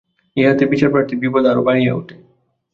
ইহাতে 0.37 0.63
বিচারপ্রার্থীর 0.65 1.21
বিপদ 1.23 1.43
আরো 1.45 1.61
বাড়িয়া 1.67 1.93
উঠে। 1.93 2.15